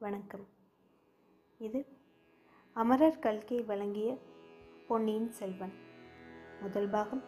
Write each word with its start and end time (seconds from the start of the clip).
வணக்கம். 0.00 0.46
இது 1.58 1.86
அமரர் 2.72 3.18
கல்கி 3.18 3.60
வழங்கிய 3.60 4.18
பொன்னியின் 4.88 5.32
செல்வன். 5.32 5.72
முதல் 6.60 6.88
பாகம் 6.88 7.22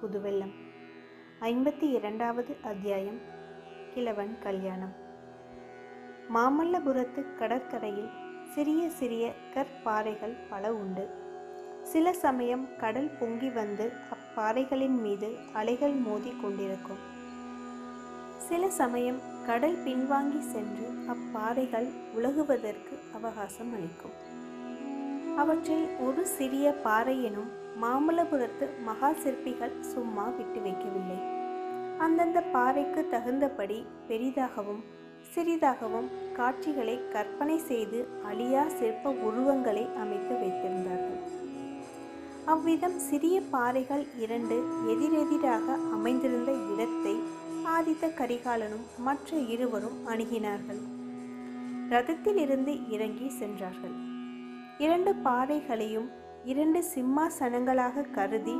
புதுவெல்லம் 0.00 0.52
ஐம்பத்தி 1.40 1.82
இரண்டாவது 1.82 2.56
அத்தியாயம் 2.62 3.18
கிழவன் 3.94 4.38
கல்யாணம். 4.38 4.92
மாமல்லபுரத்து 6.34 7.34
கடற்கரையில் 7.34 8.08
சிறிய 8.54 8.90
சிறிய 8.90 9.32
கற்பாறைகள் 9.54 10.36
பல 10.50 10.74
உண்டு. 10.74 11.08
சில 11.82 12.12
சமயம் 12.12 12.76
கடல் 12.76 13.16
பொங்கி 13.20 13.50
வந்து 13.50 13.92
அப்பாறைகளின் 14.10 15.00
மீது 15.00 15.36
அலைகள் 15.52 15.92
மோதி 15.92 16.32
கொண்டிருக்கும். 16.42 16.98
சில 18.36 18.70
சமயம் 18.70 19.32
கடல் 19.46 19.76
பின்வாங்கி 19.84 20.40
சென்று 20.52 20.86
அப்பாறைகள் 21.12 21.88
உலகுவதற்கு 22.14 22.94
அவகாசம் 23.16 23.72
அளிக்கும். 23.72 24.14
அவற்றில் 25.36 25.86
ஒரு 25.98 26.22
சிறிய 26.26 26.66
பாறையினும் 26.84 27.50
மாமல்லபுரத்து 27.82 28.66
மகா 28.84 29.10
சிற்பிகள் 29.12 29.74
சும்மா 29.92 30.26
விட்டு 30.28 30.60
வைக்கவில்லை. 30.60 31.18
அந்தந்த 31.98 32.40
பாறைக்கு 32.54 33.02
தகுந்தபடி 33.10 33.78
பெரிதாகவும் 34.08 34.82
சிறிதாகவும் 35.34 36.08
காட்சிகளை 36.36 36.96
கற்பனை 37.12 37.58
செய்து 37.58 38.00
அழியா 38.24 38.64
சிற்ப 38.68 39.10
உருவங்களை 39.28 39.84
அமைத்து 40.02 40.34
வைத்திருந்தார்கள். 40.34 41.20
அவ்விதம் 42.44 42.98
சிறிய 42.98 43.36
பாறைகள் 43.50 44.04
இரண்டு 44.18 44.56
எதிரெதிராக 44.92 45.76
அமைந்திருந்த 45.92 46.52
இடத்தை 46.72 47.14
ஆதித்த 47.64 48.06
கரிகாலனும் 48.16 48.86
மற்ற 48.98 49.36
இருவரும் 49.36 50.08
அணுகினார்கள். 50.08 50.80
ரதத்திலிருந்து 51.88 52.90
இறங்கி 52.90 53.28
சென்றார்கள். 53.28 53.94
இரண்டு 54.78 55.14
பாறைகளையும் 55.14 56.08
இரண்டு 56.44 56.84
சிம்மாசனங்களாக 56.94 58.10
கருதி 58.10 58.54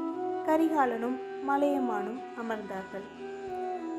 கரிகாலனும் 0.47 1.17
மலையமானும் 1.49 2.21
அமர்ந்தார்கள். 2.37 3.07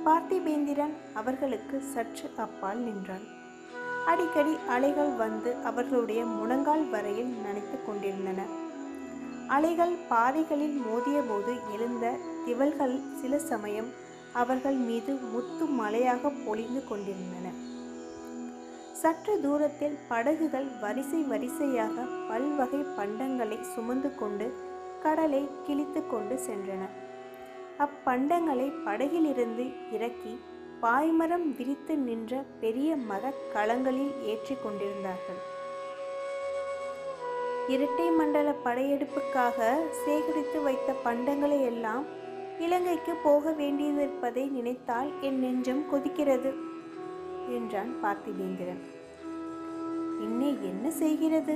பார்த்திபேந்திரன் 0.05 0.95
அவர்களுக்கு 1.13 1.81
சற்று 1.81 2.29
அப்பால் 2.37 2.77
நின்றான். 2.77 3.25
அடிக்கடி 4.05 4.57
அலைகள் 4.67 5.09
வந்து 5.09 5.55
அவர்களுடைய 5.55 6.25
முழங்கால் 6.25 6.89
வரையில் 6.89 7.35
நனைத்து 7.45 7.85
கொண்டிருந்தன. 7.85 8.41
அலைகள் 9.47 9.95
பாறைகளில் 10.09 10.81
மோதியபோது 10.81 11.53
எழுந்த 11.73 12.15
திவல்கள் 12.45 12.99
சில 13.21 13.39
சமயம் 13.39 14.03
அவர்கள் 14.41 14.79
மீது 14.87 15.13
முத்து 15.33 15.65
மலையாக 15.65 16.31
பொழிந்து 16.45 16.81
கொண்டிருந்தன. 16.87 17.47
சற்று 19.01 19.33
தூரத்தில் 19.41 19.97
படகுகள் 20.09 20.67
வரிசை 20.81 21.21
வரிசையாக 21.23 22.05
பல்வகை 22.29 22.81
பண்டங்களை 22.97 23.57
சுமந்து 23.73 24.15
கொண்டு 24.15 24.47
கடலை 25.03 25.41
கிழித்து 25.67 26.01
கொண்டு 26.07 26.35
சென்றன. 26.47 26.83
அப்பண்டங்களை 27.85 28.67
படகிலிருந்து 28.85 29.65
இறக்கி 29.91 30.33
பாய்மரம் 30.81 31.47
விரித்து 31.57 31.93
நின்ற 31.97 32.43
பெரிய 32.59 32.95
மரக் 33.09 33.43
களங்களில் 33.53 34.13
ஏற்றி 34.23 34.55
கொண்டிருந்தார்கள். 34.63 35.41
இரட்டை 37.67 38.07
மண்டல 38.09 38.49
படையெடுப்புக்காக 38.65 39.59
சேகரித்து 40.03 40.59
வைத்த 40.61 40.89
பண்டங்களை 41.05 41.59
எல்லாம் 41.71 42.05
இலங்கைக்கு 42.59 43.13
போக 43.23 43.51
வேண்டியதிருப்பதை 43.51 44.43
நினைத்தால் 44.49 45.09
என் 45.21 45.39
நெஞ்சம் 45.39 45.83
கொதிக்கிறது 45.91 46.51
என்றான் 47.49 47.91
பார்த்திபேந்திரன். 48.03 48.81
இன்னே 50.19 50.51
என்ன 50.61 50.91
செய்கிறது? 50.91 51.55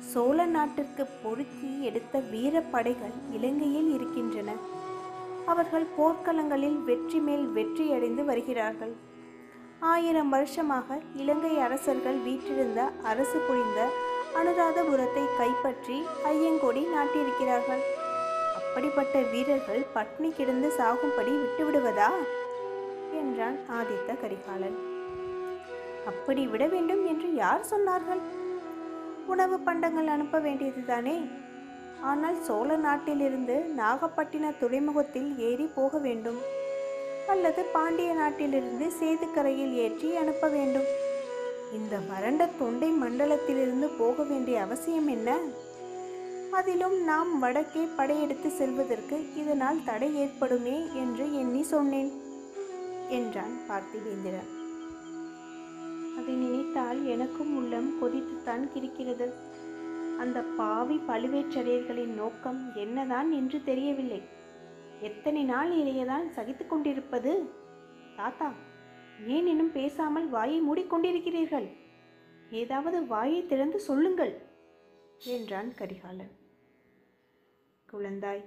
சோழ 0.00 0.46
நாட்டிற்கு 0.46 1.06
பொறுக்கி 1.22 1.82
எடுத்த 1.82 2.18
வீரப்படைகள் 2.18 3.14
இலங்கையில் 3.30 3.90
இருக்கின்றன. 3.94 4.50
அவர்கள் 5.46 5.86
போர்க்களங்களில் 5.98 6.78
வெற்றி 6.84 7.20
மேல் 7.20 7.46
வெற்றியடைந்து 7.46 8.24
வருகிறார்கள். 8.24 8.94
ஆயிரம் 9.80 10.28
வருஷமாக 10.28 10.98
இலங்கை 11.14 11.58
அரசர்கள் 11.58 12.18
வீற்றிருந்த 12.18 12.92
அரசு 13.02 13.38
புரிந்த 13.38 13.80
அனுராதபுரத்தை 14.40 15.24
கைப்பற்றி 15.38 16.02
ஐயங்கொடி 16.24 16.82
நாட்டியிருக்கிறார்கள். 16.94 17.82
அப்படிப்பட்ட 18.72 19.20
வீரர்கள் 19.20 19.86
பட்னி 19.94 20.32
கிடந்து 20.32 20.68
சாகும்படி 20.78 21.32
விட்டுவிடுவதா? 21.32 22.06
என்றான் 23.12 23.58
ஆதித்த 23.70 24.20
கரிகாலன். 24.20 24.78
அப்படி 26.06 26.46
விட 26.46 26.66
வேண்டும் 26.66 27.06
என்று 27.06 27.34
யார் 27.34 27.66
சொன்னார்கள்? 27.70 28.22
உணவு 29.26 29.58
பண்டங்கள் 29.58 30.06
அனுப்ப 30.06 30.38
வேண்டியதுதானே? 30.38 31.30
ஆனால் 32.00 32.42
சோழ 32.42 32.76
நாட்டிலிருந்து 32.76 33.74
நாகப்பட்டின 33.76 34.52
துறைமுகத்தில் 34.60 35.38
ஏறி 35.38 35.70
போக 35.74 35.98
வேண்டும். 35.98 36.40
அல்லது 37.28 37.64
பாண்டிய 37.64 38.14
நாட்டிலிருந்து 38.14 38.88
சேதுக்கரையில் 39.00 39.74
ஏற்றி 39.74 40.16
அனுப்ப 40.16 40.48
வேண்டும். 40.48 40.84
இந்த 41.72 41.96
வறண்ட 42.08 42.46
தொண்டை 42.46 42.92
மண்டலத்திலிருந்து 42.92 43.90
போக 43.98 44.22
வேண்டிய 44.22 44.60
அவசியம் 44.60 45.06
என்ன? 45.06 45.38
அதிலும் 46.58 46.96
நாம் 47.04 47.30
வடக்கே 47.38 47.82
படையெடுத்து 47.98 48.48
செல்வதற்கு 48.50 49.16
இதனால் 49.34 49.78
தடை 49.84 50.08
ஏற்படுமே 50.22 50.74
என்று 51.02 51.24
எண்ணி 51.40 51.62
சொன்னேன் 51.62 52.10
என்றான் 53.18 53.54
பார்த்திவேந்திரன். 53.68 54.50
அதை 56.18 56.34
நினைத்தால் 56.42 57.00
எனக்கும் 57.04 57.52
உள்ளம் 57.60 57.88
கொதித்துத்தான் 58.00 58.64
கிரிக்கிறது 58.74 59.28
அந்த 60.18 60.38
பாவி 60.58 60.96
பழுவேற்றரையர்களின் 61.08 62.14
நோக்கம் 62.14 62.60
என்னதான் 62.74 63.30
என்று 63.30 63.60
தெரியவில்லை. 63.64 64.20
எத்தனை 65.00 65.44
நாள் 65.44 65.72
இதையதான் 65.80 66.26
சகித்து 66.36 66.66
கொண்டிருப்பது? 66.66 67.32
தாத்தா 68.16 68.50
ஏன் 69.36 69.46
இன்னும் 69.46 69.72
பேசாமல் 69.72 70.28
வாயை 70.28 70.60
மூடிக்கொண்டிருக்கிறீர்கள்? 70.68 71.68
ஏதாவது 72.62 73.00
வாயை 73.06 73.40
திறந்து 73.46 73.80
சொல்லுங்கள் 73.80 74.34
என்றான் 75.34 75.72
கரிகாலன். 75.80 76.32
குழந்தாய். 77.92 78.42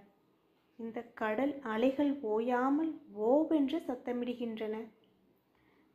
இந்த 0.79 0.99
கடல் 1.21 1.51
அலைகள் 1.73 2.11
ஓயாமல் 2.33 2.91
ஓவென்று 3.31 3.77
சத்தமிடுகின்றன. 3.87 4.75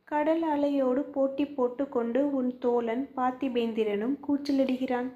கடல் 0.04 0.42
அலையோடு 0.42 1.02
போட்டி 1.14 1.44
போட்டுக்கொண்டு 1.46 2.20
உன் 2.30 2.52
தோழன் 2.58 3.04
பார்த்திபேந்திரனும் 3.16 4.16
கூச்சலிடுகிறான். 4.26 5.10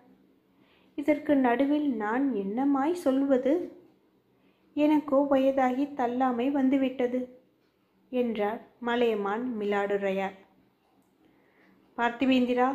இதற்கு 0.99 1.33
நடுவில் 1.37 1.89
நான் 1.94 2.27
என்னமாய் 2.34 2.94
சொல்வது? 3.05 3.55
எனக்கோ 4.77 5.19
வயதாகி 5.33 5.84
தள்ளாமை 6.00 6.47
வந்துவிட்டது 6.50 7.21
என்றார் 8.12 8.61
மலையமான் 8.81 9.44
மிலாடுரையார். 9.61 10.37
பார்த்திவேந்திரா 11.99 12.69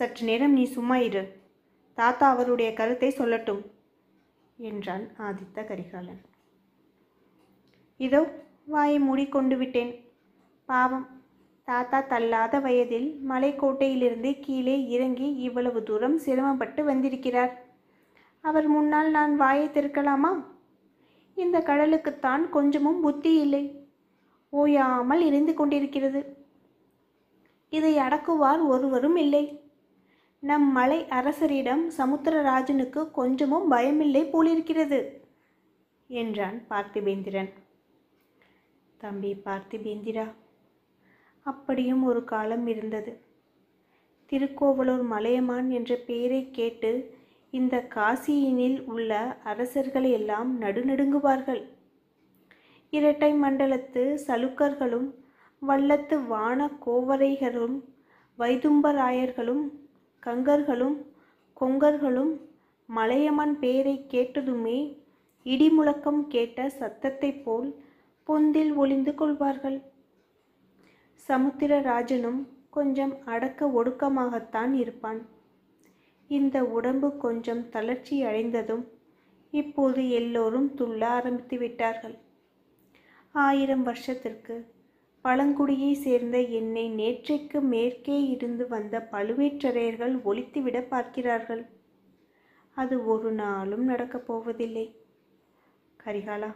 சற்று 0.00 0.24
நேரம் 0.26 0.52
நீ 0.52 0.64
சும்மா 0.76 0.96
இரு. 1.08 1.22
தாத்தா 1.98 2.26
அவருடைய 2.30 2.70
கருத்தை 2.72 3.10
சொல்லட்டும். 3.18 3.62
என்றான் 4.60 5.08
ஆதித்த 5.18 5.64
கரிகாலன். 5.64 6.20
இதோ 7.96 8.44
வாயை 8.64 8.98
மூடிக்கொண்டு 8.98 9.56
விட்டேன். 9.56 9.92
பாவம் 10.64 11.06
தாத்தா 11.64 12.00
தள்ளாத 12.00 12.60
வயதில் 12.60 13.20
மலைக்கோட்டையிலிருந்து 13.28 14.40
கீழே 14.40 14.88
இறங்கி 14.88 15.34
இவ்வளவு 15.34 15.82
தூரம் 15.82 16.18
சிரமப்பட்டு 16.18 16.84
வந்திருக்கிறார். 16.84 17.52
அவர் 18.40 18.68
முன்னால் 18.68 19.10
நான் 19.10 19.36
வாயை 19.36 19.68
திறக்கலாமா? 19.68 20.44
இந்த 21.34 21.58
கடலுக்குத்தான் 21.58 22.50
கொஞ்சமும் 22.50 23.00
புத்தி 23.00 23.40
இல்லை. 23.40 23.88
ஓயாமல் 24.50 25.20
இருந்து 25.20 25.54
கொண்டிருக்கிறது. 25.54 26.36
இதை 27.68 27.98
அடக்குவார் 27.98 28.62
ஒருவரும் 28.66 29.16
இல்லை. 29.16 29.59
நம் 30.42 30.66
மலை 30.72 30.98
அரசரிடம் 31.08 31.82
சமுத்திரராஜனுக்கு 31.96 33.10
கொஞ்சமும் 33.10 33.72
பயமில்லை 33.72 34.22
போலிருக்கிறது 34.30 35.00
என்றான் 36.10 36.56
பார்த்திபேந்திரன். 36.68 37.50
தம்பி 38.96 39.32
பார்த்திபேந்திரா 39.44 40.24
அப்படியும் 41.46 42.02
ஒரு 42.02 42.24
காலம் 42.24 42.66
இருந்தது. 42.66 43.12
திருக்கோவலூர் 44.32 45.02
மலையமான் 45.02 45.70
என்ற 45.70 45.92
பெயரை 46.06 46.50
கேட்டு 46.50 46.92
இந்த 47.50 47.88
காசியினில் 47.94 48.80
உள்ள 48.84 49.38
அரசர்கள் 49.42 50.08
எல்லாம் 50.10 50.60
நடுநடுங்குவார்கள். 50.60 51.62
இரட்டை 52.90 53.32
மண்டலத்து 53.34 54.04
சலுக்கர்களும் 54.26 55.08
வல்லத்து 55.62 56.26
வான 56.26 56.70
கோவரைகளும் 56.86 57.76
வைதும்பராயர்களும் 58.38 59.64
கங்கர்களும் 60.26 60.96
கொங்கர்களும் 61.60 62.32
மலையமான் 62.86 63.58
பேரை 63.58 64.06
கேட்டதுமே 64.08 64.98
இடிமுழக்கம் 65.44 66.26
கேட்ட 66.26 66.72
சத்தத்தைப் 66.78 67.42
போல் 67.44 67.82
பொந்தில் 68.26 68.74
ஒளிந்து 68.74 69.14
கொள்வார்கள். 69.14 69.82
சமுத்திரராஜனும் 71.28 72.46
கொஞ்சம் 72.70 73.24
அடக்க 73.24 73.66
ஒடுக்கமாகத்தான் 73.66 74.72
இருப்பான். 74.72 75.26
இந்த 76.28 76.64
உடம்பு 76.64 77.16
கொஞ்சம் 77.16 77.68
தளர்ச்சி 77.68 78.22
அடைந்ததும் 78.22 78.88
இப்போது 79.50 80.10
எல்லோரும் 80.10 80.76
துள்ள 80.76 81.04
ஆரம்பித்து 81.04 81.58
விட்டார்கள். 81.58 82.18
ஆயிரம் 83.32 83.82
வருஷத்திற்கு 83.82 84.54
பழங்குடியை 85.24 85.92
சேர்ந்த 85.92 86.40
என்னை 86.40 86.84
நேற்றைக்கு 86.90 87.60
மேற்கே 87.60 88.16
இருந்து 88.28 88.68
வந்த 88.68 89.08
பழுவேற்றரையர்கள் 89.12 90.14
ஒழித்துவிட 90.24 90.88
பார்க்கிறார்கள். 90.88 91.66
அது 92.76 93.06
ஒரு 93.06 93.32
நாளும் 93.32 93.84
நடக்கப் 93.84 94.26
போவதில்லை. 94.26 94.86
கரிகாலா 96.04 96.50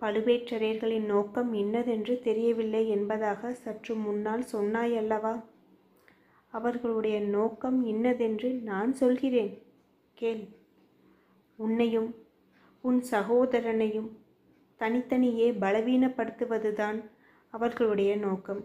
பழுவேற்றரையர்களின் 0.00 1.04
நோக்கம் 1.04 1.52
இன்னதென்று 1.52 2.20
தெரியவில்லை 2.20 2.88
என்பதாக 2.88 3.54
சற்று 3.54 3.94
முன்னால் 3.94 4.44
சொன்னாயல்லவா 4.52 5.34
அவர்களுடைய 6.48 7.20
நோக்கம் 7.20 7.84
இன்னதென்று 7.84 8.52
நான் 8.52 8.92
சொல்கிறேன். 8.92 9.62
கேள். 10.14 10.44
உன்னையும் 11.58 12.14
உன் 12.84 13.02
சகோதரனையும் 13.10 14.10
தனித்தனியே 14.80 15.52
பலவீனப்படுத்துவதுதான் 15.52 16.98
அவர்களுடைய 17.50 18.16
நோக்கம். 18.16 18.62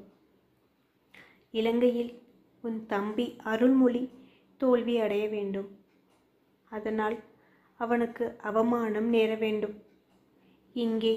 இலங்கையில் 1.52 2.12
உன் 2.62 2.86
தம்பி 2.86 3.36
அருள்மொழி 3.44 4.04
தோல்வி 4.58 4.96
அடைய 4.98 5.28
வேண்டும். 5.28 5.70
அதனால் 6.72 7.18
அவனுக்கு 7.80 8.26
அவமானம் 8.42 9.08
நேர 9.10 9.36
வேண்டும். 9.36 9.76
இங்கே 10.74 11.16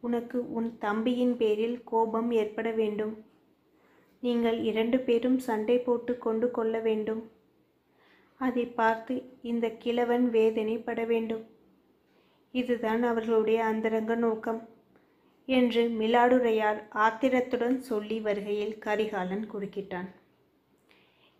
உனக்கு 0.00 0.38
உன் 0.52 0.78
தம்பியின் 0.78 1.36
பேரில் 1.36 1.84
கோபம் 1.84 2.30
ஏற்பட 2.30 2.70
வேண்டும். 2.70 3.14
நீங்கள் 4.22 4.58
இரண்டு 4.62 4.98
பேரும் 5.00 5.38
சண்டை 5.38 5.78
போட்டு 5.78 6.18
கொண்டு 6.18 6.50
கொள்ள 6.50 6.80
வேண்டும். 6.80 7.22
அதை 8.36 8.66
பார்த்து 8.66 9.14
இந்த 9.42 9.66
கிழவன் 9.70 10.30
வேதனைப்பட 10.30 11.06
வேண்டும். 11.06 11.44
இதுதான் 12.54 13.02
அவர்களுடைய 13.02 13.64
அந்தரங்க 13.64 14.14
நோக்கம். 14.14 14.60
என்று 15.50 15.82
மிலாடுரையார் 16.00 16.80
ஆத்திரத்துடன் 16.90 17.80
சொல்லி 17.80 18.20
வருகையில் 18.20 18.78
கரிகாலன் 18.78 19.44
குறுக்கிட்டான். 19.52 20.08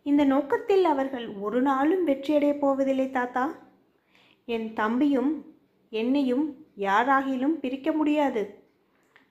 இந்த 0.02 0.24
நோக்கத்தில் 0.24 0.84
அவர்கள் 0.84 1.28
ஒரு 1.28 1.62
நாளும் 1.62 2.06
வெற்றியடையப் 2.06 2.58
போவதில்லை 2.58 3.10
தாத்தா. 3.10 3.44
என் 4.44 4.72
தம்பியும் 4.72 5.30
என்னையும் 5.90 6.44
யாராகிலும் 6.78 7.58
பிரிக்க 7.58 7.92
முடியாது. 7.92 8.42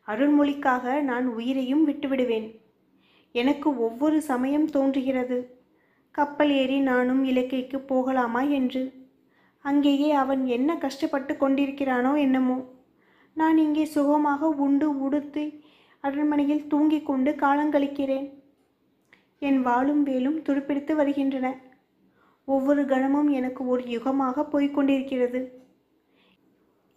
அருள்மொழிக்காக 0.08 1.02
நான் 1.02 1.28
உயிரையும் 1.28 1.88
விட்டுவிடுவேன். 1.90 2.48
எனக்கு 3.31 3.80
ஒவ்வொரு 3.80 4.22
சமயம் 4.22 4.66
தோன்றுகிறது. 4.66 5.38
கப்பல் 6.12 6.52
ஏறி 6.52 6.80
நானும் 6.80 7.24
இலக்கைக்கு 7.26 7.78
போகலாமா 7.78 8.42
என்று. 8.42 8.84
அங்கேயே 9.66 10.12
அவன் 10.12 10.46
என்ன 10.46 10.78
கஷ்டப்பட்டு 10.78 11.34
கொண்டிருக்கிறானோ 11.34 12.18
என்னமோ. 12.18 12.58
நான் 13.39 13.57
இங்கே 13.57 13.86
சுகமாக 13.86 14.50
உண்டு 14.65 14.88
உடுத்து 15.06 15.44
அரண்மனையில் 16.03 16.68
தூங்கிக் 16.68 17.06
கொண்டு 17.06 17.31
காலங்கழிக்கிறேன் 17.31 18.27
என் 19.47 19.59
வாளும் 19.62 20.03
வேலும் 20.03 20.41
துருப்பிடித்து 20.41 20.94
வருகின்றன. 20.95 21.47
ஒவ்வொரு 22.47 22.83
கணமும் 22.86 23.30
எனக்கு 23.30 23.62
ஒரு 23.68 23.83
யுகமாக 23.95 24.45
போய்கொண்டிருக்கிறது 24.53 25.41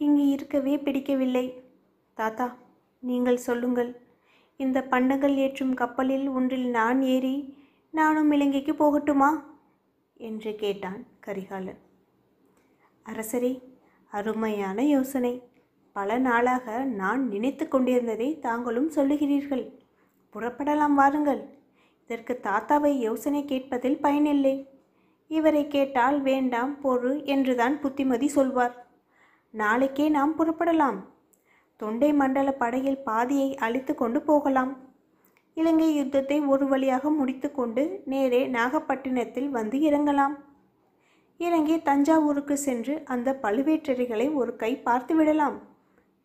இங்கு 0.01 0.25
இருக்கவே 0.29 0.75
பிடிக்கவில்லை. 0.79 1.45
தாத்தா 2.19 2.47
நீங்கள் 3.03 3.45
சொல்லுங்கள். 3.49 3.91
இந்த 4.61 4.79
பண்டங்கள் 4.93 5.37
ஏற்றும் 5.37 5.75
கப்பலில் 5.75 6.27
ஒன்றில் 6.29 6.67
நான் 6.71 7.01
ஏறி 7.15 7.37
நானும் 7.95 8.31
இலங்கைக்கு 8.31 8.73
போகட்டுமா? 8.73 9.31
என்று 10.29 10.51
கேட்டான் 10.55 11.01
கரிகாலன். 11.21 11.81
அரசரே 13.07 13.53
அருமையான 14.13 14.83
யோசனை. 14.95 15.35
பல 15.93 16.19
நாளாக 16.19 16.85
நான் 16.85 17.29
நினைத்து 17.29 17.69
கொண்டிருந்ததை 17.69 18.39
தாங்களும் 18.39 18.91
சொல்லுகிறீர்கள். 18.91 19.65
புறப்படலாம் 20.35 20.95
வாருங்கள். 20.95 21.43
இதற்கு 22.07 22.41
தாத்தாவை 22.43 22.93
யோசனை 22.99 23.45
கேட்பதில் 23.45 24.01
பயனில்லை. 24.01 24.69
இவரை 25.29 25.69
கேட்டால் 25.69 26.21
வேண்டாம் 26.21 26.77
பொறு 26.83 27.25
என்றுதான் 27.25 27.81
புத்திமதி 27.81 28.29
சொல்வார். 28.29 28.87
நாளைக்கே 29.51 30.09
நாம் 30.09 30.39
புறப்படலாம். 30.39 30.99
தொண்டை 31.77 32.13
மண்டல 32.13 32.53
படையில் 32.53 33.03
பாதியை 33.03 33.55
அழித்து 33.57 33.95
கொண்டு 33.95 34.23
போகலாம். 34.23 34.73
இலங்கை 35.55 35.97
யுத்தத்தை 35.97 36.41
ஒரு 36.41 36.67
வழியாக 36.67 37.11
முடித்துக்கொண்டு 37.11 38.03
நேரே 38.05 38.47
நாகப்பட்டினத்தில் 38.47 39.51
வந்து 39.51 39.79
இறங்கலாம். 39.79 40.35
இறங்கி 41.37 41.83
தஞ்சாவூருக்கு 41.83 42.57
சென்று 42.57 43.03
அந்த 43.05 43.39
பழுவேற்றரைகளை 43.43 44.35
ஒரு 44.35 44.57
கை 44.57 44.77
பார்த்து 44.77 45.15
விடலாம். 45.15 45.71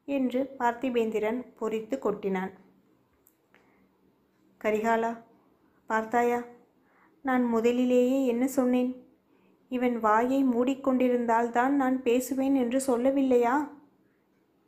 என்று 0.07 0.41
பார்த்திபேந்திரன் 0.59 1.39
பொறித்து 1.59 1.95
கொட்டினான். 1.97 2.51
கரிகாலா 4.61 5.11
பார்த்தாயா 5.89 6.39
நான் 7.25 7.43
முதலிலேயே 7.45 8.19
என்ன 8.25 8.43
சொன்னேன்? 8.47 8.91
இவன் 9.71 9.95
வாயை 9.99 10.39
மூடிக்கொண்டிருந்தால் 10.43 11.49
தான் 11.51 11.73
நான் 11.75 11.97
பேசுவேன் 12.01 12.55
என்று 12.55 12.79
சொல்லவில்லையா? 12.87 13.55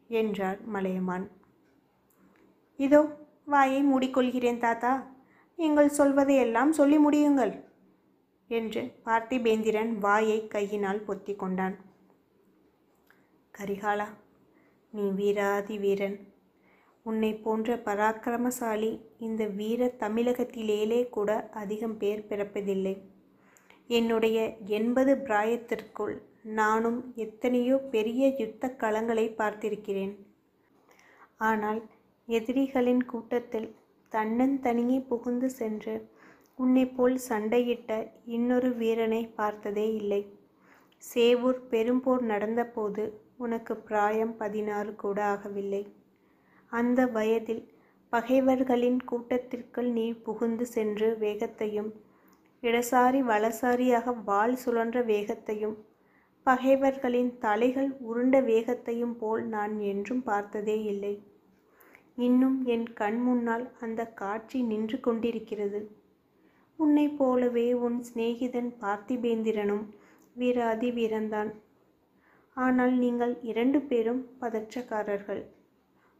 என்றார் 0.10 0.60
மலையமான். 0.66 1.26
இதோ 2.80 3.02
வாயை 3.46 3.82
மூடிக்கொள்கிறேன் 3.84 4.64
தாத்தா 4.66 4.94
நீங்கள் 5.60 5.96
சொல்வதையெல்லாம் 5.98 6.72
சொல்லி 6.72 6.98
முடியுங்கள் 6.98 7.54
என்று 8.50 8.82
பார்த்திபேந்திரன் 9.06 9.92
வாயை 9.98 10.40
கையினால் 10.48 11.06
பொத்தி 11.08 11.36
கொண்டான். 11.36 11.76
கரிகாலா 13.54 14.08
நீ 14.94 15.04
வீராதி 15.18 15.76
வீரன். 15.84 16.16
உன்னை 17.06 17.30
போன்ற 17.44 17.76
பராக்கிரமசாலி 17.88 18.90
இந்த 19.28 19.44
வீர 19.60 19.88
தமிழகத்திலேலே 20.04 21.02
கூட 21.16 21.30
அதிகம் 21.62 21.98
பேர் 22.02 22.24
பிறப்பதில்லை. 22.30 22.96
என்னுடைய 23.98 24.38
எண்பது 24.78 25.14
பிராயத்திற்குள் 25.28 26.16
நானும் 26.60 27.00
எத்தனையோ 27.26 27.78
பெரிய 27.94 28.24
யுத்த 28.42 28.72
களங்களை 28.82 29.26
பார்த்திருக்கிறேன். 29.40 30.14
ஆனால் 31.50 31.82
எதிரிகளின் 32.28 33.04
கூட்டத்தில் 33.06 33.70
தன்னந்தனியே 34.12 35.00
புகுந்து 35.08 35.50
சென்று 35.60 35.96
உன்னை 36.56 36.86
போல் 36.98 37.18
சண்டையிட்ட 37.30 37.92
இன்னொரு 38.36 38.69
வீரனை 38.76 39.24
பார்த்ததே 39.40 39.88
இல்லை. 40.02 40.22
சேவூர் 41.04 41.60
பெரும்போர் 41.72 42.24
நடந்தபோது 42.31 43.04
உனக்கு 43.40 43.74
பிராயம் 43.78 44.34
பதினாறு 44.38 44.92
கூட 44.96 45.19
ஆகவில்லை. 45.34 45.84
அந்த 46.72 47.00
வயதில் 47.08 47.64
பகைவர்களின் 48.14 49.00
கூட்டத்திற்குள் 49.06 49.90
நீ 49.92 50.06
புகுந்து 50.26 50.66
சென்று 50.66 51.10
வேகத்தையும் 51.18 51.92
இடசாரி 52.64 53.19
வலசாரியாக 53.30 54.14
வாள் 54.24 54.56
சுழன்ற 54.64 55.04
வேகத்தையும் 55.04 55.78
பகைவர்களின் 56.48 57.31
தலைகள் 57.38 57.90
உருண்ட 58.10 58.36
வேகத்தையும் 58.44 59.16
போல் 59.18 59.44
நான் 59.48 59.76
என்றும் 59.92 60.24
பார்த்ததே 60.24 60.78
இல்லை. 60.84 61.14
இன்னும் 62.18 62.58
என் 62.66 62.88
கண் 62.94 63.19
முன்னால் 63.19 63.66
அந்த 63.80 64.02
காட்சி 64.22 64.60
நின்று 64.62 64.98
கொண்டிருக்கிறது. 65.00 65.81
உன்னை 66.80 67.06
போலவே 67.19 67.68
உன் 67.86 67.98
சிநேகிதன் 68.04 68.72
பார்த்திபேந்திரனும் 68.81 69.86
வீர 70.36 70.58
அதிவீரன்தான் 70.76 71.52
ஆனால் 72.66 72.94
நீங்கள் 73.04 73.33
இரண்டு 73.49 73.80
பேரும் 73.89 74.21
பதற்றக்காரர்கள். 74.42 75.44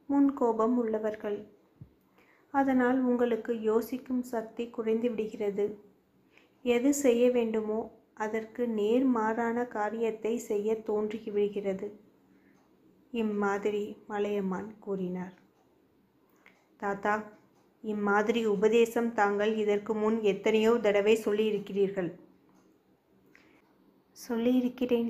முன் 0.10 0.30
கோபம் 0.40 0.76
உள்ளவர்கள். 0.82 1.40
அதனால் 2.54 3.00
உங்களுக்கு 3.10 3.54
யோசிக்கும் 3.70 4.24
சக்தி 4.34 4.64
குறைந்து 4.76 5.10
விடுகிறது 5.12 5.66
எது 6.76 6.92
செய்ய 7.04 7.24
வேண்டுமோ 7.38 7.80
அதற்கு 8.26 8.64
நேர்மாறான 8.80 9.58
காரியத்தை 9.76 10.34
செய்ய 10.50 10.70
தோன்றி 10.88 11.20
விடுகிறது 11.36 11.88
இம்மாதிரி 13.24 13.84
மலையமான் 14.12 14.70
கூறினார். 14.86 15.36
தாத்தா 16.82 17.14
இம்மாதிரி 17.84 18.42
உபதேசம் 18.56 19.10
தாங்கள் 19.20 19.54
இதற்கு 19.64 19.94
முன் 20.02 20.18
எத்தனையோ 20.32 20.72
தடவை 20.86 21.16
சொல்லியிருக்கிறீர்கள். 21.26 22.12
சொல்லியிருக்கிறேன். 24.18 25.10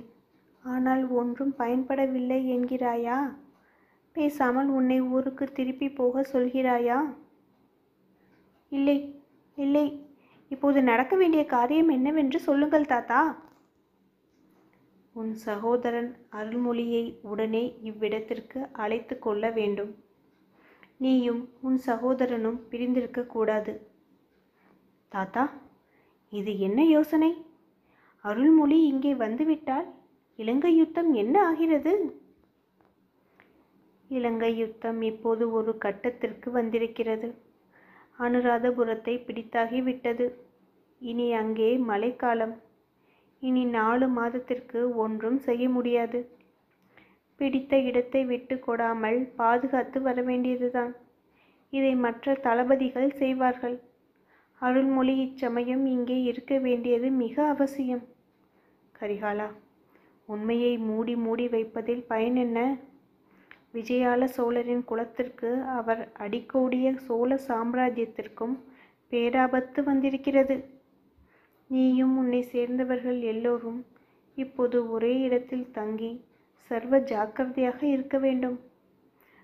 ஆனால் 0.64 1.08
ஒன்றும் 1.08 1.54
பயன்படவில்லை 1.58 2.40
என்கிறாயா? 2.56 3.38
பேசாமல் 4.12 4.68
உன்னை 4.68 5.02
ஊருக்கு 5.02 5.46
திருப்பி 5.52 5.90
போக 5.90 6.22
சொல்கிறாயா? 6.34 7.00
இல்லை 8.70 9.24
இல்லை. 9.56 10.08
இப்போது 10.50 10.84
நடக்க 10.84 11.16
வேண்டிய 11.16 11.46
காரியம் 11.46 11.90
என்னவென்று 11.90 12.40
சொல்லுங்கள் 12.40 12.86
தாத்தா. 12.86 13.20
உன் 15.14 15.34
சகோதரன் 15.34 16.16
அருள்மொழியை 16.30 17.20
உடனே 17.22 17.80
இவ்விடத்திற்கு 17.82 18.60
அழைத்து 18.72 19.20
கொள்ள 19.20 19.50
வேண்டும். 19.50 19.92
நீயும் 20.98 21.54
உன் 21.62 21.78
சகோதரனும் 21.78 22.68
பிரிந்திருக்க 22.70 23.26
கூடாது. 23.26 23.88
தாத்தா 25.10 25.50
இது 26.30 26.60
என்ன 26.60 26.84
யோசனை? 26.86 27.46
அருள்மொழி 28.22 28.86
இங்கே 28.86 29.14
வந்துவிட்டால் 29.16 29.88
இலங்கை 30.40 30.72
யுத்தம் 30.78 31.14
என்ன 31.14 31.36
ஆகிறது? 31.48 31.94
இலங்கை 34.10 34.52
யுத்தம் 34.58 35.02
இப்போது 35.02 35.52
ஒரு 35.52 35.72
கட்டத்திற்கு 35.78 36.50
வந்திருக்கிறது. 36.52 37.30
அனுராதபுரத்தை 38.20 39.16
பிடித்தாகிவிட்டது. 39.28 40.26
இனி 41.02 41.28
அங்கே 41.34 41.78
மழைக்காலம். 41.78 42.56
இனி 43.40 43.66
நாலு 43.66 44.08
மாதத்திற்கு 44.10 44.96
ஒன்றும் 44.96 45.38
செய்ய 45.38 45.70
முடியாது. 45.70 46.20
பிடித்த 47.36 47.78
இடத்தை 47.80 48.26
விட்டு 48.26 48.56
கொடாமல் 48.56 49.20
பாதுகாத்து 49.36 50.02
வர 50.02 50.22
வேண்டியதுதான் 50.22 50.92
இதை 51.70 51.96
மற்ற 51.96 52.34
தளபதிகள் 52.34 53.10
செய்வார்கள். 53.12 53.78
அருள்மொழி 54.62 55.16
இச்சமயம் 55.18 55.86
இங்கே 55.86 56.18
இருக்க 56.24 56.54
வேண்டியது 56.60 57.10
மிக 57.24 57.36
அவசியம். 57.46 58.06
கரிகாலா 58.96 59.50
உண்மையை 60.30 60.78
மூடி 60.78 61.16
மூடி 61.16 61.48
வைப்பதில் 61.48 62.04
பயன் 62.04 62.36
என்ன? 62.36 62.60
விஜயால 63.74 64.24
சோழரின் 64.24 64.84
குலத்திற்கு 64.84 65.50
அவர் 65.64 66.02
அடிக்கோடிய 66.20 66.94
சோழ 66.98 67.40
சாம்ராஜ்யத்திற்கும் 67.48 68.56
பேராபத்து 69.12 69.80
வந்திருக்கிறது. 69.84 70.56
நீயும் 71.68 72.18
உன்னை 72.18 72.42
சேர்ந்தவர்கள் 72.42 73.20
எல்லோரும் 73.22 73.80
இப்போது 74.38 74.78
ஒரே 74.92 75.14
இடத்தில் 75.20 75.72
தங்கி 75.72 76.12
சர்வ 76.72 77.00
ஜாக்கிரதையாக 77.00 77.80
இருக்க 77.88 78.18
வேண்டும். 78.18 78.58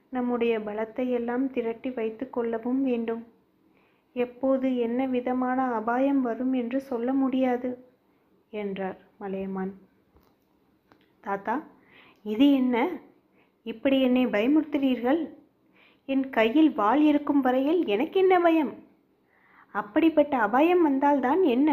நம்முடைய 0.09 0.59
பலத்தை 0.59 1.05
எல்லாம் 1.09 1.45
திரட்டி 1.51 1.89
வைத்து 1.89 2.25
கொள்ளவும் 2.29 2.83
வேண்டும். 2.83 3.23
எப்போது 4.15 4.67
என்ன 4.77 5.07
விதமான 5.07 5.61
அபாயம் 5.71 6.21
வரும் 6.21 6.53
என்று 6.53 6.79
சொல்ல 6.81 7.13
முடியாது 7.13 7.71
என்றார் 8.53 8.99
மலையமான். 9.17 9.73
தாத்தா 11.25 11.55
இது 12.23 12.45
என்ன? 12.53 12.75
இப்படி 13.65 13.97
என்னை 14.01 14.23
பயமுறுத்துகிறீர்கள் 14.25 15.21
என் 16.05 16.25
கையில் 16.29 16.71
வாள் 16.73 17.01
இருக்கும் 17.01 17.41
வரையில் 17.41 17.81
எனக்கு 17.85 18.19
என்ன 18.19 18.35
பயம்? 18.39 18.73
அப்படிப்பட்ட 19.71 20.33
அபாயம் 20.37 20.81
வந்தால்தான் 20.81 21.41
என்ன? 21.43 21.69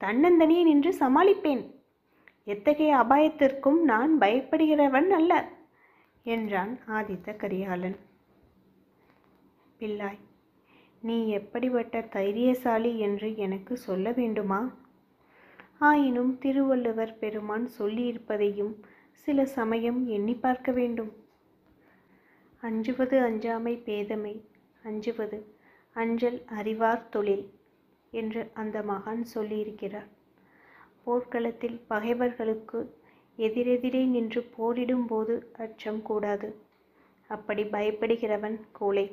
தன்னந்தனியே 0.00 0.62
நின்று 0.62 0.92
சமாளிப்பேன். 0.98 1.62
எத்தகைய 2.44 2.96
அபாயத்திற்கும் 2.96 3.80
நான் 3.82 4.12
பயப்படுகிறவன் 4.18 5.10
அல்ல 5.10 5.32
என்றான் 6.24 6.78
ஆதித்த 6.88 7.36
கரிகாலன். 7.36 7.98
பிள்ளாய் 9.80 10.22
நீ 11.02 11.16
எப்படிப்பட்ட 11.28 12.02
தைரியசாலி 12.16 12.92
என்று 12.98 13.30
எனக்கு 13.36 13.76
சொல்ல 13.76 14.12
வேண்டுமா? 14.12 14.60
ஆயினும் 15.86 16.32
திருவள்ளுவர் 16.38 17.18
பெருமான் 17.18 17.66
சொல்லியிருப்பதையும் 17.78 18.74
சில 19.12 19.46
சமயம் 19.46 20.00
எண்ணி 20.06 20.34
பார்க்க 20.34 20.72
வேண்டும். 20.72 21.12
அஞ்சுவது 22.62 23.16
அஞ்சாமை 23.20 23.74
பேதமை 23.86 24.34
அஞ்சுவது 24.84 25.38
அஞ்சல் 25.96 26.38
அறிவார் 26.58 27.08
தொழில் 27.08 27.44
என்று 28.12 28.42
அந்த 28.54 28.76
மகான் 28.82 29.24
சொல்லியிருக்கிறார். 29.34 30.08
போர்க்களத்தில் 31.04 31.78
பகைவர்களுக்கு 31.86 32.78
எதிரெதிரே 33.38 34.02
நின்று 34.06 34.40
போரிடும் 34.56 35.06
போது 35.06 35.34
அச்சம் 35.58 36.02
கூடாது. 36.02 36.48
அப்படி 37.30 37.62
பயப்படுகிறவன் 37.62 38.58
கோழை. 38.72 39.06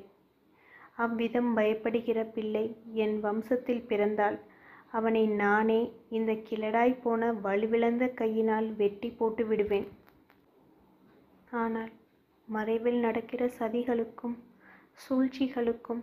அவ்விதம் 0.96 1.52
பயப்படுகிற 1.58 2.20
பிள்ளை 2.34 2.66
என் 2.94 3.18
வம்சத்தில் 3.24 3.88
பிறந்தால் 3.88 4.38
அவனை 4.92 5.24
நானே 5.28 5.82
இந்த 6.10 6.32
கிழடாய் 6.48 6.94
போன 7.04 7.32
வலுவிழந்த 7.34 8.06
கையினால் 8.14 8.68
வெட்டி 8.76 9.10
போட்டு 9.10 9.46
விடுவேன். 9.46 9.88
ஆனால் 11.52 11.92
மறைவில் 12.48 13.00
நடக்கிற 13.00 13.46
சதிகளுக்கும் 13.60 14.36
சூழ்ச்சிகளுக்கும் 15.04 16.02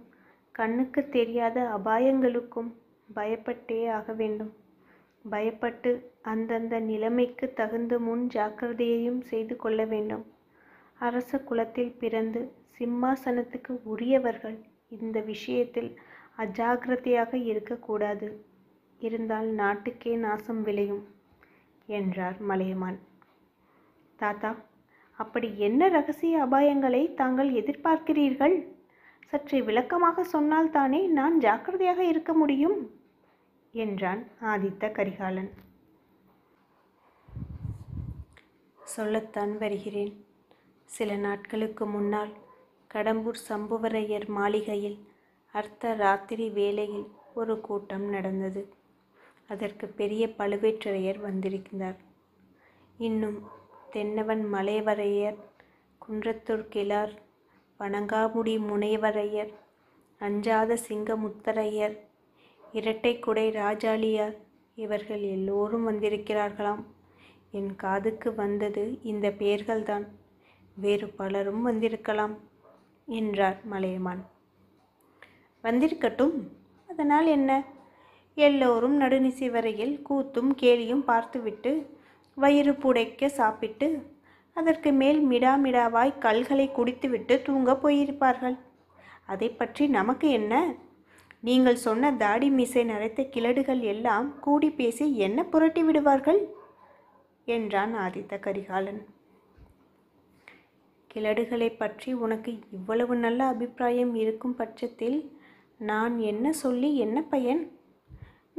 கண்ணுக்கு 0.54 1.09
தெரியாத 1.09 1.57
அபாயங்களுக்கும் 1.78 2.71
பயப்பட்டே 3.14 3.80
ஆக 3.88 4.12
வேண்டும். 4.12 4.52
பயப்பட்டு 5.25 5.90
அந்தந்த 6.23 6.80
நிலைமைக்கு 6.80 7.47
தகுந்த 7.52 7.95
முன் 7.99 8.25
ஜாக்கிரதையையும் 8.26 9.21
செய்து 9.21 9.57
கொள்ள 9.57 9.85
வேண்டும். 9.85 10.25
அரச 10.99 11.38
குலத்தில் 11.38 11.97
பிறந்து 11.99 12.40
சிம்மாசனத்துக்கு 12.78 13.73
உரியவர்கள் 13.83 14.59
இந்த 14.88 15.21
விஷயத்தில் 15.21 15.90
அஜாக்கிரதையாக 16.38 17.33
இருக்கக்கூடாது. 17.45 18.28
இருந்தால் 18.99 19.47
நாட்டுக்கே 19.47 20.17
நாசம் 20.17 20.62
விளையும் 20.62 21.05
என்றார் 21.87 22.38
மலையமான். 22.40 22.99
தாத்தா 24.17 24.57
அப்படி 25.12 25.59
என்ன 25.59 25.88
ரகசிய 25.88 26.47
அபாயங்களை 26.47 27.14
தாங்கள் 27.14 27.50
எதிர்பார்க்கிறீர்கள்? 27.52 28.57
சற்று 29.26 29.64
விளக்கமாக 29.64 30.25
சொன்னால் 30.25 30.71
தானே 30.71 31.07
நான் 31.07 31.38
ஜாக்கிரதையாக 31.38 32.05
இருக்க 32.05 32.33
முடியும்? 32.33 32.76
என்றான் 33.73 34.23
ஆதித்த 34.40 34.90
கரிகாலன். 34.93 35.50
சொல்லத்தான் 38.78 39.59
வருகிறேன். 39.59 40.12
சில 40.85 41.17
நாட்களுக்கு 41.17 41.87
முன்னால் 41.87 42.33
கடம்பூர் 42.95 43.40
சம்புவரையர் 43.49 44.28
மாளிகையில் 44.28 44.99
அர்த்த 45.55 45.95
ராத்திரி 45.95 46.50
வேளையில் 46.50 47.07
ஒரு 47.35 47.61
கூட்டம் 47.61 48.07
நடந்தது. 48.09 48.62
அதற்கு 49.49 49.87
பெரிய 49.88 50.26
பழுவேற்றரையர் 50.26 51.21
வந்திருக்கிறார் 51.21 51.97
இன்னும் 52.99 53.38
தென்னவன் 53.90 54.52
மலைவரையர் 54.52 55.38
குன்றத்தூர் 56.02 56.67
கிளார் 56.75 57.14
வணங்காமுடி 57.81 58.55
முனைவரையர் 58.71 59.52
அஞ்சாத 60.19 60.78
சிங்கமுத்தரையர் 60.88 61.97
இரட்டைக்குடை 62.73 63.45
ராஜாளியார் 63.52 64.37
இவர்கள் 64.75 65.23
எல்லோரும் 65.23 65.88
வந்திருக்கிறார்களாம். 65.88 66.83
என் 67.50 67.76
காதுக்கு 67.76 68.35
வந்தது 68.35 68.99
இந்த 69.02 69.31
பெயர்கள்தான். 69.31 70.07
வேறு 70.75 71.09
பலரும் 71.09 71.62
வந்திருக்கலாம் 71.62 72.35
என்றார் 73.07 73.64
மலையமான். 73.64 74.23
வந்திருக்கட்டும். 75.62 76.37
அதனால் 76.88 77.26
என்ன? 77.26 77.64
எல்லோரும் 78.47 78.97
நடுநிசி 79.00 79.47
வரையில் 79.50 79.95
கூத்தும் 80.09 80.50
கேலியும் 80.61 81.04
பார்த்துவிட்டு 81.11 81.73
வயிறு 82.37 82.73
புடைக்க 82.73 83.26
சாப்பிட்டு 83.38 83.88
அதற்கு 84.57 84.90
மேல் 84.92 85.21
மிடாமிடாவாய் 85.30 86.12
கல்களை 86.18 86.66
குடித்துவிட்டு 86.73 87.35
தூங்கப் 87.42 87.83
போயிருப்பார்கள். 87.83 88.57
அதை 89.26 89.49
பற்றி 89.50 89.85
நமக்கு 89.88 90.28
என்ன? 90.30 90.54
நீங்கள் 91.40 91.83
சொன்ன 91.87 92.11
தாடி 92.23 92.49
மீசை 92.50 92.83
நரைத்த 92.85 93.23
கிழடுகள் 93.35 93.83
எல்லாம் 93.92 94.28
கூடி 94.40 94.68
பேசி 94.71 95.04
என்ன 95.26 95.45
புரட்டி 95.45 95.83
விடுவார்கள்? 95.83 96.40
என்றான் 97.49 97.95
ஆதித்த 98.04 98.38
கரிகாலன். 98.47 99.00
கிழடுகளை 101.11 101.71
பற்றி 101.76 102.12
உனக்கு 102.25 102.52
இவ்வளவு 102.71 103.14
நல்ல 103.16 103.40
அபிப்பிராயம் 103.45 104.14
இருக்கும் 104.14 104.59
பட்சத்தில் 104.61 105.18
நான் 105.90 106.14
என்ன 106.30 106.52
சொல்லி 106.64 106.90
என்ன 107.07 107.18
பயன்? 107.35 107.62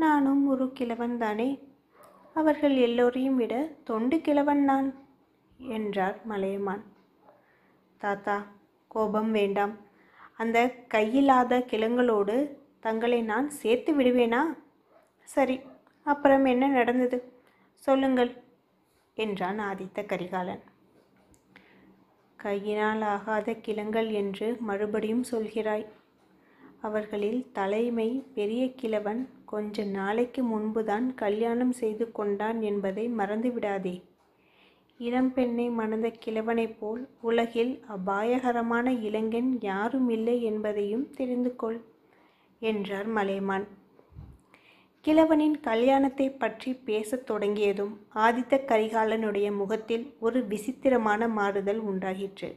நானும் 0.01 0.47
ஒரு 0.47 0.65
கிழவன் 0.71 1.17
தானே. 1.17 1.49
அவர்கள் 2.35 2.75
எல்லோரையும் 2.77 3.35
விட 3.35 3.53
தொண்டு 3.83 4.17
கிழவன் 4.21 4.63
நான் 4.63 4.87
என்றார் 5.59 6.17
மலையமான். 6.25 6.83
தாத்தா 8.01 8.35
கோபம் 8.87 9.31
வேண்டாம். 9.31 9.73
அந்த 10.37 10.57
கையில்லாத 10.93 11.61
கிழங்களோடு 11.71 12.35
தங்களை 12.79 13.19
நான் 13.21 13.47
சேர்த்து 13.61 13.93
விடுவேனா? 13.99 14.41
சரி 15.27 15.57
அப்புறம் 16.05 16.45
என்ன 16.45 16.67
நடந்தது? 16.67 17.17
சொல்லுங்கள் 17.83 18.31
என்றான் 19.17 19.59
ஆதித்த 19.59 20.05
கரிகாலன். 20.05 20.63
கையினால் 22.39 23.01
ஆகாத 23.13 23.53
கிழங்கள் 23.53 24.09
என்று 24.11 24.47
மறுபடியும் 24.59 25.25
சொல்கிறாய். 25.31 25.85
அவர்களில் 26.81 27.41
தலைமை 27.51 28.09
பெரிய 28.33 28.63
கிழவன் 28.73 29.21
கொஞ்ச 29.51 29.83
நாளைக்கு 29.83 30.41
முன்புதான் 30.43 31.07
கல்யாணம் 31.15 31.71
செய்து 31.71 32.11
கொண்டான் 32.11 32.61
என்பதை 32.61 33.05
மறந்துவிடாதே. 33.17 33.95
இளம்பெண்ணை 34.99 35.65
மணந்த 35.69 36.07
கிழவனைப் 36.25 36.77
போல் 36.79 37.03
உலகில் 37.21 37.73
அபாயகரமான 37.87 38.93
இளைஞன் 38.99 39.51
யாரும் 39.61 40.09
இல்லை 40.09 40.43
என்பதையும் 40.43 41.05
தெரிந்து 41.09 41.55
கொள் 41.55 41.79
என்றார் 42.61 43.07
மலைமான். 43.07 43.67
கிழவனின் 45.05 45.57
கல்யாணத்தை 45.59 46.27
பற்றி 46.31 46.71
பேசத் 46.87 47.25
தொடங்கியதும் 47.25 47.93
ஆதித்த 48.15 48.63
கரிகாலனுடைய 48.71 49.49
முகத்தில் 49.55 50.05
ஒரு 50.19 50.39
விசித்திரமான 50.47 51.27
மாறுதல் 51.27 51.81
உண்டாகிற்று. 51.81 52.49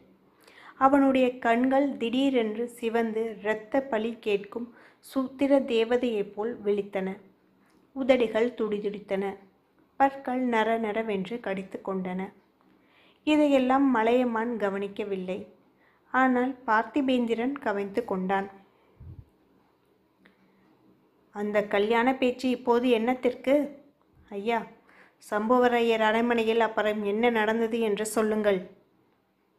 அவனுடைய 0.76 1.26
கண்கள் 1.38 1.88
திடீரென்று 1.96 2.64
சிவந்து 2.68 3.24
இரத்த 3.42 3.82
பழி 3.82 4.12
கேட்கும் 4.20 4.68
சூத்திர 5.04 5.60
தேவதையைப் 5.60 6.32
போல் 6.34 6.62
விழித்தன. 6.64 7.08
உதடுகள் 7.92 8.54
துடிதுடித்தன. 8.54 9.36
பற்கள் 9.96 10.40
நர 10.40 10.78
நரவென்று 10.78 11.40
கடித்து 11.40 11.80
கொண்டன. 11.84 12.20
இதையெல்லாம் 13.24 13.90
மலையமான் 13.90 14.56
கவனிக்கவில்லை. 14.56 15.38
ஆனால் 16.12 16.52
பார்த்திபேந்திரன் 16.66 17.52
கவனித்து 17.52 18.04
கொண்டான். 18.04 18.48
அந்த 21.30 21.58
கல்யாண 21.66 22.14
பேச்சு 22.14 22.48
இப்போது 22.50 22.88
என்னத்திற்கு? 22.88 23.54
ஐயா 24.28 24.66
சம்புவரையர் 25.30 26.00
அரண்மனையில் 26.00 26.60
அப்புறம் 26.60 27.04
என்ன 27.04 27.30
நடந்தது 27.30 27.80
என்று 27.80 28.06
சொல்லுங்கள் 28.06 28.60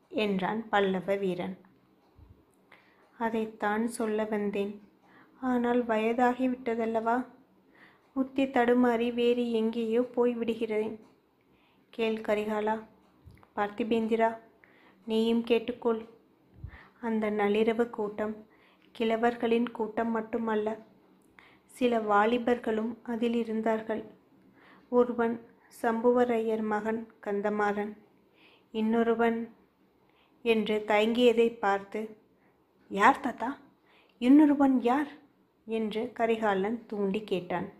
என்றான் 0.09 0.69
பல்லவ 0.69 1.15
வீரன். 1.15 1.55
அதைத்தான் 3.17 3.87
சொல்ல 3.87 4.23
வந்தேன். 4.23 4.73
ஆனால் 5.43 5.81
வயதாகி 5.83 6.45
விட்டதல்லவா 6.47 7.15
புத்தி 8.15 8.43
தடுமாறி 8.45 9.07
வேறு 9.13 9.43
எங்கேயோ 9.51 10.01
போய்விடுகிறேன் 10.15 10.93
கேள் 11.89 12.19
கரிகாலா. 12.21 12.75
பார்த்திபேந்திரா 13.55 14.29
நீயும் 15.07 15.43
கேட்டுக்கொள். 15.43 16.01
அந்த 16.99 17.25
நள்ளிரவு 17.31 17.85
கூட்டம் 17.89 18.35
கிழவர்களின் 18.95 19.69
கூட்டம் 19.71 20.11
மட்டுமல்ல 20.11 20.69
சில 21.75 21.99
வாலிபர்களும் 22.11 22.93
அதில் 23.03 23.33
இருந்தார்கள். 23.33 24.03
ஒருவன் 24.91 25.35
சம்புவரையர் 25.83 26.65
மகன் 26.73 27.01
கந்தமாறன் 27.25 27.93
இன்னொருவன் 28.73 29.39
என்று 30.45 30.77
தயங்கியதை 30.87 31.49
பார்த்து 31.57 32.01
யார் 32.91 33.19
தாத்தா? 33.19 33.49
இன்னொருவன் 34.21 34.77
யார்? 34.81 35.11
என்று 35.65 36.11
கரிகாலன் 36.13 36.85
தூண்டி 36.85 37.23
கேட்டான். 37.23 37.73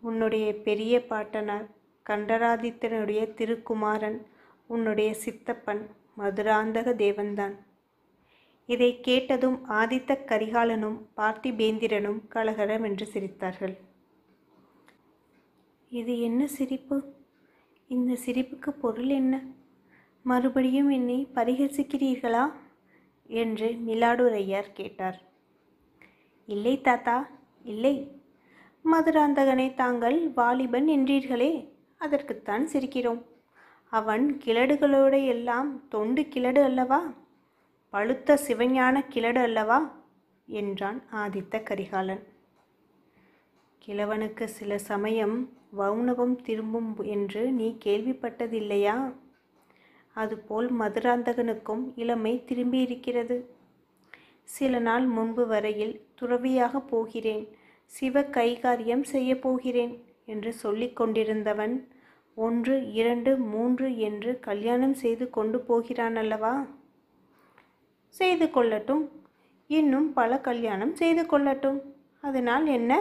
உன்னுடைய 0.00 0.54
பெரிய 0.54 1.06
பாட்டனார் 1.06 1.68
கண்டராதித்தனுடைய 2.10 3.34
திருக்குமாரன் 3.34 4.26
உன்னுடைய 4.66 5.14
சித்தப்பன் 5.14 5.90
மதுராந்தக 6.18 6.94
தேவன்தான். 6.94 7.54
இதை 8.66 9.00
கேட்டதும் 9.00 9.68
ஆதித்த 9.68 10.18
கரிகாலனும் 10.26 10.98
பார்த்திபேந்திரனும் 11.16 12.28
கலகலவென்று 12.28 13.08
சிரித்தார்கள். 13.12 13.76
இது 15.88 16.20
என்ன 16.20 16.46
சிரிப்பு? 16.46 17.02
இந்த 17.88 18.16
சிரிப்புக்கு 18.26 18.70
பொருள் 18.70 19.08
என்ன? 19.08 19.42
மறுபடியும் 20.22 20.88
என்னை 20.88 21.28
பரிகசிக்கிறீர்களா? 21.34 22.52
என்று 23.26 23.78
மிலாடுரையார் 23.86 24.72
கேட்டார். 24.72 25.31
இல்லை 26.52 26.74
தாத்தா 26.80 27.16
இல்லை. 27.62 27.94
மதுராந்தகனை 28.84 29.66
தாங்கள் 29.74 30.18
வாலிபன் 30.28 30.88
என்றீர்களே 30.88 31.50
அதற்குத்தான் 31.98 32.64
சிரிக்கிறோம். 32.72 33.22
அவன் 33.90 34.24
கிழடுகளோட 34.44 35.14
எல்லாம் 35.26 35.88
தொண்டு 35.88 36.22
கிழடு 36.22 36.60
அல்லவா? 36.62 37.00
பழுத்த 37.92 38.38
சிவஞான 38.46 38.94
கிழடு 39.08 39.40
அல்லவா? 39.42 39.78
என்றான் 40.46 41.00
ஆதித்த 41.12 41.62
கரிகாலன். 41.62 42.22
கிழவனுக்கு 43.86 44.44
சில 44.44 44.78
சமயம் 44.78 45.36
வௌனவம் 45.78 46.34
திரும்பும் 46.42 46.90
என்று 47.02 47.42
நீ 47.52 47.76
கேள்விப்பட்டதில்லையா? 47.84 48.96
அதுபோல் 50.14 50.68
மதுராந்தகனுக்கும் 50.72 51.84
இளமை 51.96 52.32
திரும்பியிருக்கிறது. 52.46 53.36
சில 54.56 54.78
நாள் 54.78 55.04
முன்பு 55.06 55.46
வரையில் 55.46 55.94
துறவியாக 56.14 56.80
போகிறேன். 56.80 57.44
சிவ 57.86 58.22
கைகாரியம் 58.22 59.04
செய்யப்போகிறேன் 59.12 59.94
என்று 60.26 60.52
சொல்லிக் 60.52 60.96
கொண்டிருந்தவன் 60.96 61.74
ஒன்று 62.36 62.92
இரண்டு 62.92 63.36
மூன்று 63.52 63.88
என்று 63.98 64.40
கல்யாணம் 64.40 64.94
செய்து 64.94 65.30
கொண்டு 65.30 65.60
போகிறான் 65.60 66.16
அல்லவா 66.16 66.52
செய்து 68.08 68.46
கொள்ளட்டும். 68.46 69.04
இன்னும் 69.70 70.12
பல 70.12 70.40
கல்யாணம் 70.40 70.94
செய்து 70.94 71.22
கொள்ளட்டும். 71.22 71.80
அதனால் 72.20 72.66
என்ன? 72.66 72.92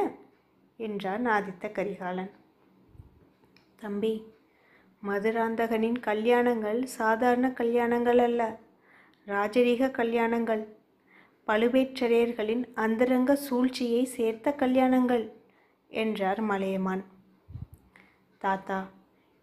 என்றான் 0.77 1.25
ஆதித்த 1.27 1.71
கரிகாலன். 1.71 2.31
தம்பி 3.75 4.13
மதுராந்தகனின் 5.07 5.99
கல்யாணங்கள் 5.99 6.83
சாதாரண 6.99 7.47
கல்யாணங்கள் 7.47 8.17
அல்ல. 8.17 8.41
ராஜரீக 9.27 9.91
கல்யாணங்கள். 9.91 10.63
பழுவேற்றரையர்களின் 11.47 12.63
அந்தரங்க 12.73 13.35
சூழ்ச்சியை 13.35 14.03
சேர்த்த 14.05 14.51
கல்யாணங்கள் 14.51 15.23
என்றார் 15.87 16.41
மலையமான். 16.41 17.03
தாத்தா 18.37 18.79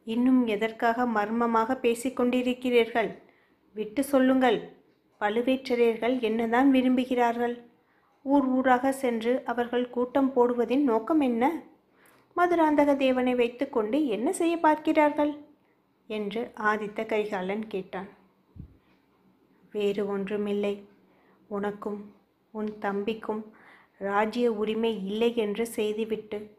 இன்னும் 0.04 0.46
எதற்காக 0.46 1.06
மர்மமாக 1.06 1.74
பேசிக்கொண்டிருக்கிறீர்கள் 1.74 3.10
விட்டு 3.76 4.04
சொல்லுங்கள். 4.04 4.58
பழுவேற்றரையர்கள் 5.20 6.20
என்னதான் 6.20 6.70
விரும்புகிறார்கள்? 6.72 7.56
ஊர் 8.22 8.46
ஊராக 8.46 8.92
சென்று 8.92 9.32
அவர்கள் 9.44 9.90
கூட்டம் 9.90 10.30
போடுவதின் 10.36 10.84
நோக்கம் 10.84 11.20
என்ன? 11.20 11.44
மதுராந்தக 12.36 12.96
தேவனை 12.96 13.34
வைத்துக்கொண்டு 13.34 14.06
என்ன 14.06 14.32
செய்ய 14.32 14.56
பார்க்கிறார்கள்? 14.58 15.32
என்று 16.06 16.52
ஆதித்த 16.60 17.06
கரிகாலன் 17.06 17.66
கேட்டான். 17.66 18.08
வேறு 19.70 20.06
ஒன்றுமில்லை. 20.06 20.74
உனக்கும் 21.48 22.14
உன் 22.50 22.68
தம்பிக்கும் 22.80 23.42
ராஜ்ய 23.98 24.52
உரிமை 24.52 25.06
இல்லை 25.06 25.36
என்று 25.36 25.66
செய்துவிட்டு 25.66 26.56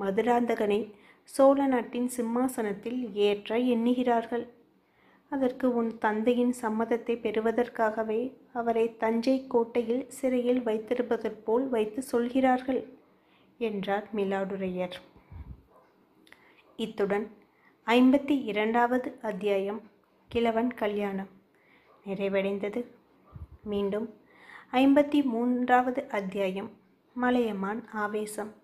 மதுராந்தகனை 0.00 0.92
சோழ 1.24 1.66
நாட்டின் 1.66 2.08
சிம்மாசனத்தில் 2.08 3.14
ஏற்ற 3.14 3.58
எண்ணுகிறார்கள். 3.58 4.48
அதற்கு 5.28 5.74
உன் 5.74 5.98
தந்தையின் 5.98 6.54
சம்மதத்தை 6.62 7.20
பெறுவதற்காகவே 7.20 8.36
அவரை 8.52 8.96
தஞ்சை 8.96 9.46
கோட்டையில் 9.46 10.10
சிறையில் 10.10 10.60
வைத்திருப்பதைப் 10.60 11.68
வைத்து 11.68 12.02
சொல்கிறார்கள் 12.02 12.88
என்றார் 13.58 14.08
மிலாடுரையர். 14.16 14.96
இத்துடன் 16.76 17.30
ஐம்பத்தி 17.86 18.44
இரண்டாவது 18.44 19.18
அத்தியாயம் 19.22 19.82
கிழவன் 20.28 20.74
கல்யாணம் 20.74 21.28
நிறைவடைந்தது. 22.06 22.84
மீண்டும் 23.62 24.20
ஐம்பத்தி 24.72 25.24
மூன்றாவது 25.24 26.08
அத்தியாயம் 26.08 26.70
மலையமான் 27.12 27.88
ஆவேசம். 27.88 28.54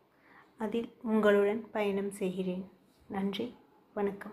அதில் 0.59 0.93
உங்களுடன் 1.03 1.71
பயணம் 1.71 2.11
செய்கிறேன். 2.11 2.71
நன்றி 3.09 3.55
வணக்கம். 3.95 4.33